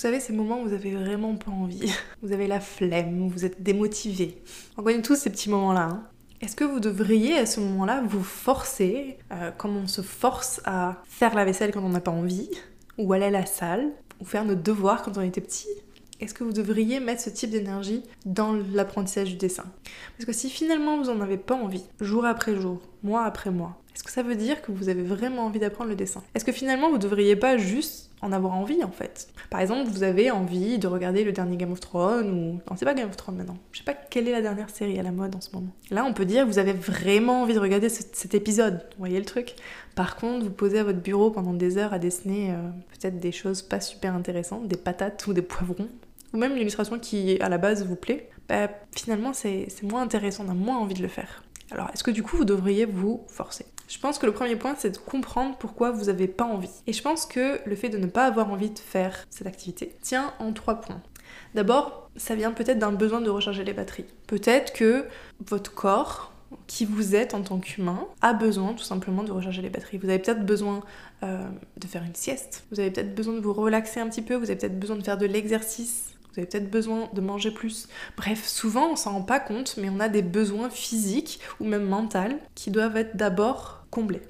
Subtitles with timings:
[0.00, 1.92] Savez, ces moments où vous avez vraiment pas envie,
[2.22, 4.42] vous avez la flemme, vous êtes démotivé.
[4.76, 5.88] On connaît tous ces petits moments-là.
[5.90, 6.06] Hein.
[6.40, 11.02] Est-ce que vous devriez à ce moment-là vous forcer, euh, comme on se force à
[11.06, 12.48] faire la vaisselle quand on n'a pas envie,
[12.96, 15.68] ou aller à la salle, ou faire nos devoirs quand on était petit?
[16.18, 19.64] Est-ce que vous devriez mettre ce type d'énergie dans l'apprentissage du dessin?
[20.16, 23.82] Parce que si finalement vous n'en avez pas envie, jour après jour, mois après mois,
[24.00, 26.22] est-ce que ça veut dire que vous avez vraiment envie d'apprendre le dessin?
[26.34, 29.28] Est-ce que finalement vous devriez pas juste en avoir envie en fait?
[29.50, 32.86] Par exemple, vous avez envie de regarder le dernier Game of Thrones ou non, c'est
[32.86, 33.58] pas Game of Thrones maintenant.
[33.72, 35.68] Je sais pas quelle est la dernière série à la mode en ce moment.
[35.90, 38.86] Là, on peut dire que vous avez vraiment envie de regarder cet épisode.
[38.92, 39.54] Vous voyez le truc?
[39.96, 43.32] Par contre, vous posez à votre bureau pendant des heures à dessiner euh, peut-être des
[43.32, 45.88] choses pas super intéressantes, des patates ou des poivrons
[46.32, 50.50] ou même l'illustration qui à la base vous plaît, bah, finalement c'est moins intéressant, on
[50.50, 51.42] a moins envie de le faire.
[51.70, 53.66] Alors est-ce que du coup vous devriez vous forcer?
[53.90, 56.70] Je pense que le premier point c'est de comprendre pourquoi vous n'avez pas envie.
[56.86, 59.96] Et je pense que le fait de ne pas avoir envie de faire cette activité
[60.00, 61.02] tient en trois points.
[61.56, 64.06] D'abord, ça vient peut-être d'un besoin de recharger les batteries.
[64.28, 65.06] Peut-être que
[65.44, 66.32] votre corps,
[66.68, 69.98] qui vous êtes en tant qu'humain a besoin tout simplement de recharger les batteries.
[69.98, 70.82] Vous avez peut-être besoin
[71.24, 71.44] euh,
[71.76, 74.50] de faire une sieste, vous avez peut-être besoin de vous relaxer un petit peu, vous
[74.50, 77.88] avez peut-être besoin de faire de l'exercice, vous avez peut-être besoin de manger plus.
[78.16, 81.84] Bref, souvent on s'en rend pas compte, mais on a des besoins physiques ou même
[81.84, 82.10] mentaux
[82.54, 84.22] qui doivent être d'abord comblés.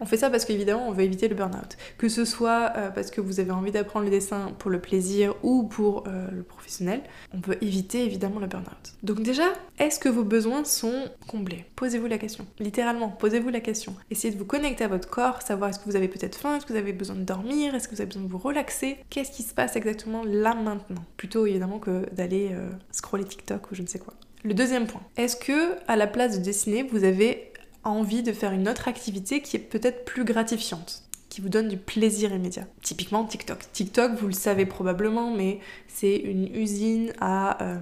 [0.00, 1.76] On fait ça parce qu'évidemment on veut éviter le burn-out.
[1.96, 5.34] Que ce soit euh, parce que vous avez envie d'apprendre le dessin pour le plaisir
[5.42, 7.02] ou pour euh, le professionnel,
[7.32, 8.94] on veut éviter évidemment le burn-out.
[9.02, 9.44] Donc déjà,
[9.78, 11.64] est-ce que vos besoins sont comblés?
[11.76, 12.46] Posez-vous la question.
[12.58, 13.94] Littéralement, posez-vous la question.
[14.10, 16.66] Essayez de vous connecter à votre corps, savoir est-ce que vous avez peut-être faim, est-ce
[16.66, 18.98] que vous avez besoin de dormir, est-ce que vous avez besoin de vous relaxer?
[19.10, 21.04] Qu'est-ce qui se passe exactement là maintenant?
[21.16, 24.14] Plutôt évidemment que d'aller euh, scroller TikTok ou je ne sais quoi.
[24.44, 27.47] Le deuxième point, est-ce que à la place de dessiner, vous avez
[27.88, 31.76] envie de faire une autre activité qui est peut-être plus gratifiante qui vous donne du
[31.76, 32.66] plaisir immédiat.
[32.82, 33.70] Typiquement TikTok.
[33.72, 37.78] TikTok, vous le savez probablement, mais c'est une usine à euh,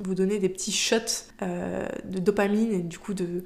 [0.00, 3.44] vous donner des petits shots euh, de dopamine et du coup de,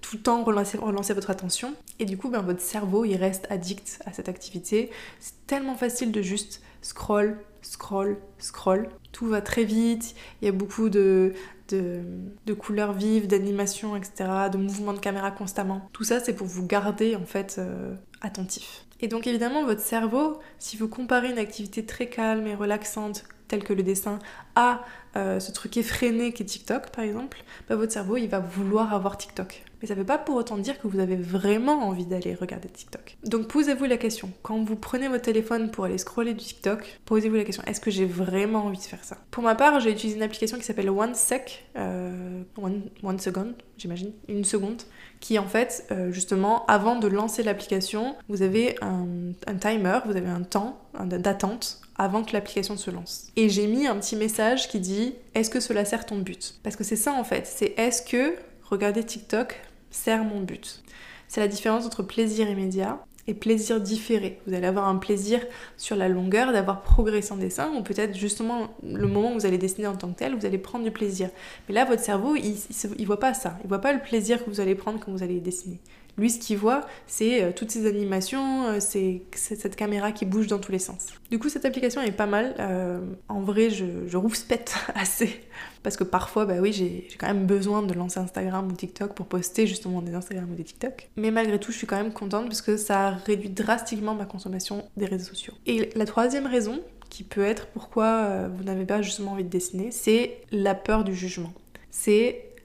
[0.00, 1.74] tout le temps relancer, relancer, votre attention.
[1.98, 4.90] Et du coup, ben, votre cerveau, il reste addict à cette activité.
[5.18, 8.88] C'est tellement facile de juste scroll, scroll, scroll.
[9.12, 11.34] Tout va très vite, il y a beaucoup de,
[11.68, 15.88] de, couleurs vives, d'animation, etc., de mouvements de caméra constamment.
[15.92, 18.86] Tout ça, c'est pour vous garder en fait euh, attentif.
[19.00, 23.64] Et donc évidemment, votre cerveau, si vous comparez une activité très calme et relaxante telle
[23.64, 24.18] que le dessin
[24.54, 24.84] à
[25.16, 28.94] euh, ce truc effréné qui est TikTok par exemple, bah, votre cerveau il va vouloir
[28.94, 29.64] avoir TikTok.
[29.80, 32.68] Mais ça ne veut pas pour autant dire que vous avez vraiment envie d'aller regarder
[32.68, 33.16] TikTok.
[33.24, 37.36] Donc posez-vous la question, quand vous prenez votre téléphone pour aller scroller du TikTok, posez-vous
[37.36, 39.16] la question, est-ce que j'ai vraiment envie de faire ça?
[39.30, 44.44] Pour ma part, j'ai utilisé une application qui s'appelle OneSec, euh, one, Second, j'imagine, une
[44.44, 44.82] seconde,
[45.20, 50.28] qui en fait, euh, justement, avant de lancer l'application, vous avez un timer, vous avez
[50.28, 53.26] un temps d'attente avant que l'application se lance.
[53.36, 56.54] Et j'ai mis un petit message qui dit est-ce que cela sert ton but?
[56.62, 60.82] Parce que c'est ça en fait, c'est est-ce que regarder TikTok sert mon but?
[61.28, 64.40] C'est la différence entre plaisir immédiat et plaisir différé.
[64.46, 65.40] Vous allez avoir un plaisir
[65.76, 69.58] sur la longueur d'avoir progressé en dessin, ou peut-être justement le moment où vous allez
[69.58, 71.28] dessiner en tant que tel, vous allez prendre du plaisir.
[71.68, 72.56] Mais là, votre cerveau, il,
[72.98, 73.58] il, voit pas ça.
[73.62, 75.78] Il voit pas le plaisir que vous allez prendre quand vous allez dessiner.
[76.20, 80.48] Lui, ce qu'il voit, c'est euh, toutes ces animations, euh, c'est cette caméra qui bouge
[80.48, 81.06] dans tous les sens.
[81.30, 82.54] Du coup, cette application est pas mal.
[82.58, 83.00] Euh,
[83.30, 85.40] en vrai, je, je rouspète assez.
[85.82, 89.24] Parce que parfois, bah oui, j'ai quand même besoin de lancer Instagram ou TikTok pour
[89.24, 91.08] poster justement des Instagram ou des TikTok.
[91.16, 94.84] Mais malgré tout, je suis quand même contente parce que ça réduit drastiquement ma consommation
[94.98, 95.54] des réseaux sociaux.
[95.64, 99.90] Et la troisième raison, qui peut être pourquoi vous n'avez pas justement envie de dessiner,
[99.90, 101.52] c'est la peur du jugement.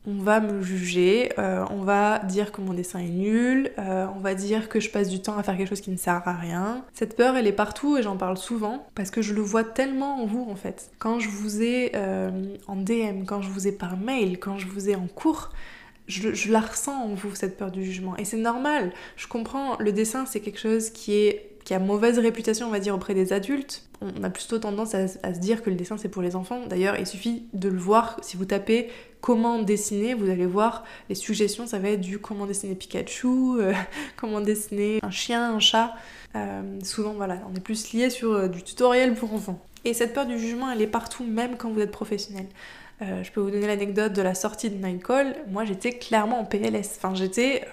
[0.07, 4.19] On va me juger, euh, on va dire que mon dessin est nul, euh, on
[4.19, 6.33] va dire que je passe du temps à faire quelque chose qui ne sert à
[6.33, 6.85] rien.
[6.93, 10.21] Cette peur, elle est partout et j'en parle souvent parce que je le vois tellement
[10.21, 10.91] en vous en fait.
[10.99, 14.67] Quand je vous ai euh, en DM, quand je vous ai par mail, quand je
[14.67, 15.51] vous ai en cours,
[16.07, 18.15] je, la ressens en vous, cette peur du jugement.
[18.17, 21.33] Et c'est normal, je comprends, le dessin c'est quelque chose qui
[21.71, 23.89] a mauvaise réputation, on va dire, auprès des adultes.
[24.01, 26.61] On a plutôt tendance à, à se dire que le dessin c'est pour les enfants.
[26.67, 28.89] D'ailleurs, il suffit de le voir si vous tapez
[29.25, 33.73] comment dessiner, vous allez voir les suggestions, ça va être du comment dessiner Pikachu, euh,
[34.17, 35.95] comment dessiner un chien, un chat.
[36.35, 39.59] Euh, souvent, voilà, on est plus lié sur euh, du tutoriel pour enfants.
[39.83, 42.45] Et cette peur du jugement, elle est partout, même quand vous êtes professionnel.
[43.01, 45.35] Je peux vous donner l'anecdote de la sortie de Nightcall.
[45.51, 46.93] Moi, j'étais clairement en PLS.
[46.95, 47.67] Enfin, j'étais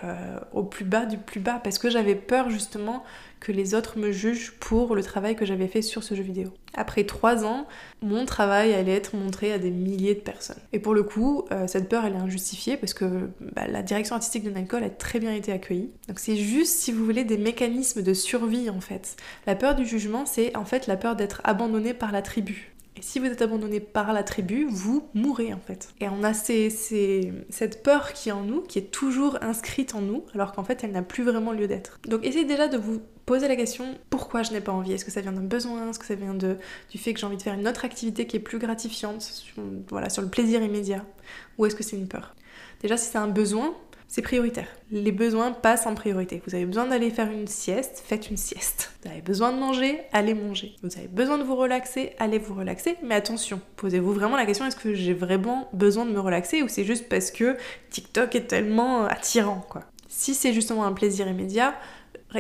[0.53, 3.05] au plus bas du plus bas parce que j'avais peur justement
[3.43, 6.49] que les autres me jugent pour le travail que j'avais fait sur ce jeu vidéo.
[6.75, 7.67] Après trois ans,
[8.01, 10.63] mon travail allait être montré à des milliers de personnes.
[10.73, 14.15] Et pour le coup, euh, cette peur, elle est injustifiée parce que bah, la direction
[14.15, 15.91] artistique de Nightcall a très bien été accueillie.
[16.07, 19.17] Donc c'est juste, si vous voulez, des mécanismes de survie en fait.
[19.47, 22.73] La peur du jugement, c'est en fait la peur d'être abandonné par la tribu.
[22.97, 25.89] Et si vous êtes abandonné par la tribu, vous mourrez en fait.
[26.01, 30.25] Et on a cette peur qui est en nous, qui est toujours inscrite en nous,
[30.35, 31.99] alors qu'en fait elle n'a plus vraiment lieu d'être.
[32.07, 34.93] Donc essayez déjà de vous poser la question pourquoi je n'ai pas envie?
[34.93, 35.91] Est-ce que ça vient d'un besoin?
[35.91, 36.57] Est-ce que ça vient de,
[36.91, 39.45] du fait que j'ai envie de faire une autre activité qui est plus gratifiante,
[39.89, 41.05] voilà, sur le plaisir immédiat?
[41.59, 42.35] Ou est-ce que c'est une peur?
[42.81, 43.75] Déjà, si c'est un besoin,
[44.13, 44.67] c'est prioritaire.
[44.91, 46.43] Les besoins passent en priorité.
[46.47, 48.93] Vous avez besoin d'aller faire une sieste, faites une sieste.
[49.03, 50.77] Vous avez besoin de manger, allez manger.
[50.83, 52.99] Vous avez besoin de vous relaxer, allez vous relaxer.
[53.03, 56.69] Mais attention, posez-vous vraiment la question est-ce que j'ai vraiment besoin de me relaxer ou
[56.69, 57.57] c'est juste parce que
[57.89, 59.85] TikTok est tellement attirant quoi?
[60.09, 61.75] Si c'est justement un plaisir immédiat,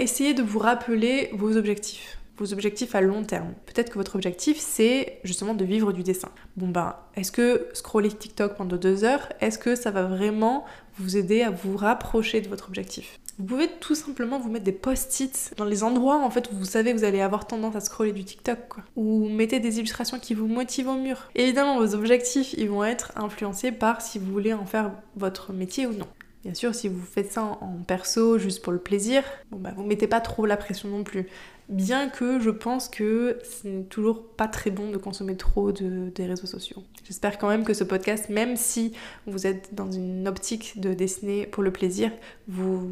[0.01, 3.53] essayez de vous rappeler vos objectifs vos objectifs à long terme.
[3.67, 6.31] Peut-être que votre objectif, c'est justement de vivre du dessin.
[6.57, 10.65] Bon ben, est-ce que scroller TikTok pendant deux heures, est-ce que ça va vraiment
[10.99, 13.19] vous aider à vous rapprocher de votre objectif?
[13.39, 16.65] Vous pouvez tout simplement vous mettre des post-it dans les endroits en fait où vous
[16.65, 18.75] savez que vous allez avoir tendance à scroller du TikTok.
[18.97, 21.31] Ou mettez des illustrations qui vous motivent au mur.
[21.35, 25.87] évidemment vos objectifs ils vont être influencés par si vous voulez en faire votre métier
[25.87, 26.09] ou non.
[26.43, 29.23] Bien sûr, si vous faites ça en perso juste pour le plaisir,
[29.53, 31.29] bon bah vous mettez pas trop la pression non plus.
[31.69, 36.27] Bien que je pense que c'est toujours pas très bon de consommer trop de, des
[36.27, 36.83] réseaux sociaux.
[37.05, 38.93] J'espère quand même que ce podcast, même si
[39.27, 42.11] vous êtes dans une optique de dessiner pour le plaisir,
[42.49, 42.91] vous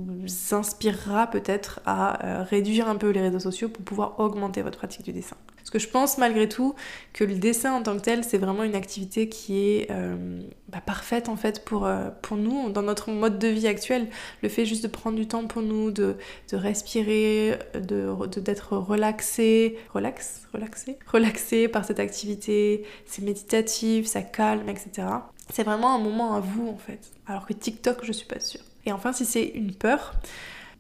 [0.52, 5.04] inspirera peut-être à euh, réduire un peu les réseaux sociaux pour pouvoir augmenter votre pratique
[5.04, 5.36] du dessin.
[5.70, 6.74] Parce que je pense malgré tout
[7.12, 10.80] que le dessin en tant que tel, c'est vraiment une activité qui est euh, bah,
[10.84, 14.08] parfaite en fait pour, euh, pour nous, dans notre mode de vie actuel.
[14.42, 16.16] Le fait juste de prendre du temps pour nous, de,
[16.50, 24.68] de respirer, de, d'être relaxé, relax, relaxé, relaxé par cette activité, c'est méditatif, ça calme,
[24.68, 25.06] etc.
[25.52, 27.12] C'est vraiment un moment à vous en fait.
[27.28, 28.62] Alors que TikTok, je suis pas sûre.
[28.86, 30.14] Et enfin, si c'est une peur,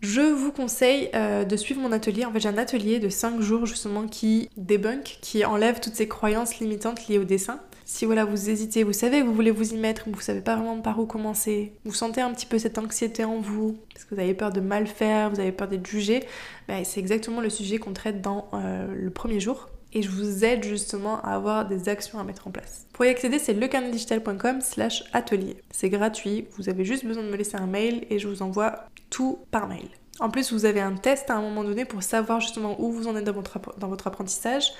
[0.00, 2.24] je vous conseille euh, de suivre mon atelier.
[2.24, 6.58] En j'ai un atelier de 5 jours justement qui débunk, qui enlève toutes ces croyances
[6.58, 7.60] limitantes liées au dessin.
[7.84, 10.54] Si voilà, vous hésitez, vous savez que vous voulez vous y mettre, vous savez pas
[10.54, 14.14] vraiment par où commencer, vous sentez un petit peu cette anxiété en vous, parce que
[14.14, 16.22] vous avez peur de mal faire, vous avez peur d'être jugé,
[16.68, 20.44] ben, c'est exactement le sujet qu'on traite dans euh, le premier jour et je vous
[20.44, 22.86] aide justement à avoir des actions à mettre en place.
[22.92, 25.56] Pour y accéder, c'est lecarnetdigital.com slash atelier.
[25.70, 28.84] C'est gratuit, vous avez juste besoin de me laisser un mail et je vous envoie
[29.10, 29.88] tout par mail.
[30.20, 33.08] En plus, vous avez un test à un moment donné pour savoir justement où vous
[33.08, 34.72] en êtes dans votre, apprentissage.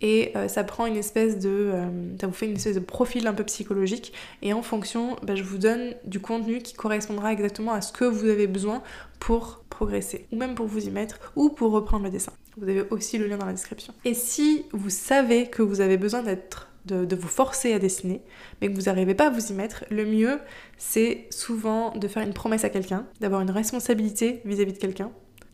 [0.00, 1.48] Et euh, ça prend une espèce de.
[1.50, 1.86] Euh,
[2.20, 4.12] ça vous fait une espèce de profil un peu psychologique.
[4.42, 8.04] Et en fonction, bah, je vous donne du contenu qui correspondra exactement à ce que
[8.04, 8.82] vous avez besoin
[9.18, 10.26] pour progresser.
[10.32, 12.32] Ou même pour vous y mettre, ou pour reprendre le dessin.
[12.60, 13.94] Vous avez aussi le lien dans la description.
[14.04, 18.22] Et si vous savez que vous avez besoin de, vous forcer à dessiner,
[18.60, 20.38] mais que vous n'arrivez pas à vous y mettre, le mieux,
[20.76, 25.10] c'est souvent de faire une promesse à quelqu'un, d'avoir une responsabilité vis-à-vis de quelqu'un,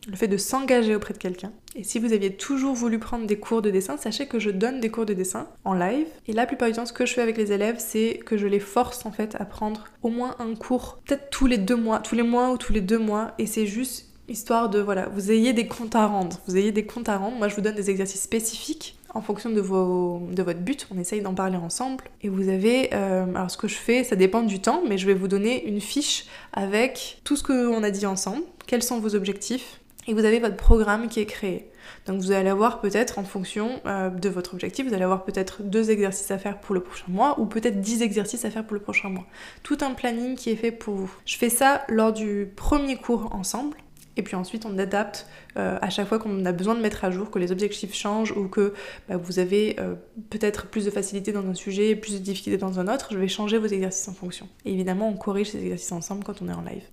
[0.07, 1.51] le fait de s'engager auprès de quelqu'un.
[1.75, 4.79] Et si vous aviez toujours voulu prendre des cours de dessin, sachez que je donne
[4.79, 6.07] des cours de dessin en live.
[6.27, 8.47] Et la plupart du temps, ce que je fais avec les élèves, c'est que je
[8.47, 11.99] les force en fait à prendre au moins un cours, peut-être tous les deux mois,
[11.99, 13.33] tous les mois ou tous les deux mois.
[13.39, 16.39] Et c'est juste histoire de, voilà, vous ayez des comptes à rendre.
[16.47, 17.37] Vous ayez des comptes à rendre.
[17.37, 20.99] Moi, je vous donne des exercices spécifiques en fonction de, vos, de votre but, on
[20.99, 22.03] essaye d'en parler ensemble.
[22.21, 25.07] Et vous avez, euh, alors ce que je fais, ça dépend du temps, mais je
[25.07, 29.15] vais vous donner une fiche avec tout ce qu'on a dit ensemble, quels sont vos
[29.15, 31.71] objectifs, et vous avez votre programme qui est créé.
[32.07, 35.63] Donc vous allez avoir peut-être en fonction euh, de votre objectif, vous allez avoir peut-être
[35.63, 38.73] deux exercices à faire pour le prochain mois ou peut-être dix exercices à faire pour
[38.73, 39.25] le prochain mois.
[39.63, 41.13] Tout un planning qui est fait pour vous.
[41.25, 43.77] Je fais ça lors du premier cours ensemble
[44.17, 47.11] et puis ensuite, on adapte euh, à chaque fois qu'on a besoin de mettre à
[47.11, 48.73] jour, que les objectifs changent ou que
[49.09, 49.95] bah, vous avez euh,
[50.29, 53.09] peut-être plus de facilité dans un sujet, plus de difficulté dans un autre.
[53.11, 54.47] Je vais changer vos exercices en fonction.
[54.63, 56.83] Et évidemment, on corrige ces exercices ensemble quand on est en live.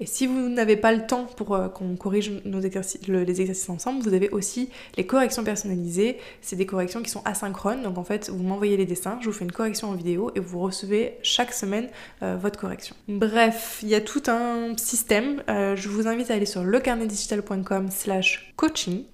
[0.00, 3.68] Et si vous n'avez pas le temps pour euh, qu'on corrige nos exercices, les exercices
[3.68, 6.16] ensemble, vous avez aussi les corrections personnalisées.
[6.40, 7.82] C'est des corrections qui sont asynchrones.
[7.82, 10.40] Donc en fait, vous m'envoyez les dessins, je vous fais une correction en vidéo et
[10.40, 11.88] vous recevez chaque semaine
[12.22, 12.96] euh, votre correction.
[13.08, 15.42] Bref, il y a tout un système.
[15.50, 19.04] Euh, je vous invite à aller sur lecarnetdigital.com slash coaching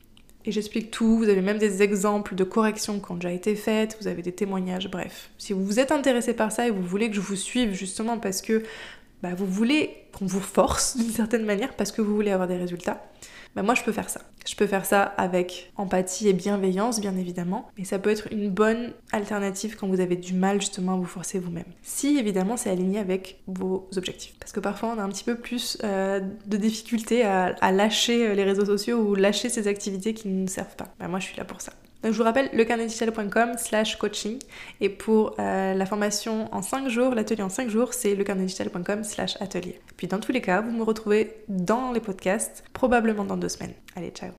[0.44, 1.18] et j'explique tout.
[1.18, 4.30] Vous avez même des exemples de corrections qui ont déjà été faites, vous avez des
[4.30, 5.30] témoignages, bref.
[5.36, 8.40] Si vous êtes intéressé par ça et vous voulez que je vous suive justement parce
[8.40, 8.62] que
[9.26, 12.56] bah, vous voulez qu'on vous force d'une certaine manière parce que vous voulez avoir des
[12.56, 13.02] résultats,
[13.56, 14.20] bah moi je peux faire ça.
[14.46, 18.50] Je peux faire ça avec empathie et bienveillance bien évidemment, mais ça peut être une
[18.50, 21.64] bonne alternative quand vous avez du mal justement à vous forcer vous-même.
[21.82, 24.36] Si évidemment c'est aligné avec vos objectifs.
[24.38, 28.44] Parce que parfois on a un petit peu plus euh, de difficulté à, lâcher les
[28.44, 30.94] réseaux sociaux ou lâcher ces activités qui ne nous servent pas.
[31.00, 31.72] Bah moi je suis là pour ça.
[32.06, 34.38] Donc je vous rappelle lecarnetdigital.com slash coaching
[34.80, 39.36] et pour euh, la formation en 5 jours, l'atelier en 5 jours, c'est lecarnetdigital.com slash
[39.42, 39.80] atelier.
[39.96, 43.72] Puis dans tous les cas, vous me retrouvez dans les podcasts, probablement dans deux semaines.
[43.96, 44.30] Allez, ciao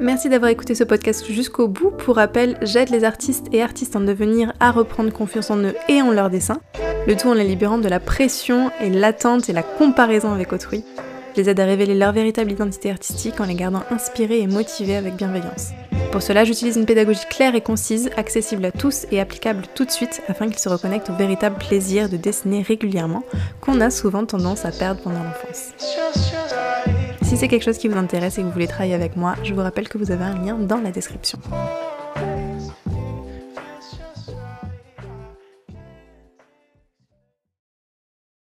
[0.00, 1.90] Merci d'avoir écouté ce podcast jusqu'au bout.
[1.90, 6.00] Pour rappel, j'aide les artistes et artistes en devenir à reprendre confiance en eux et
[6.00, 6.62] en leurs dessins,
[7.06, 10.86] le tout en les libérant de la pression et l'attente et la comparaison avec autrui.
[11.36, 14.96] Je les aide à révéler leur véritable identité artistique en les gardant inspirés et motivés
[14.96, 15.72] avec bienveillance.
[16.12, 19.90] Pour cela, j'utilise une pédagogie claire et concise, accessible à tous et applicable tout de
[19.90, 23.22] suite afin qu'ils se reconnectent au véritable plaisir de dessiner régulièrement
[23.60, 25.70] qu'on a souvent tendance à perdre pendant l'enfance.
[27.22, 29.54] Si c'est quelque chose qui vous intéresse et que vous voulez travailler avec moi, je
[29.54, 31.38] vous rappelle que vous avez un lien dans la description.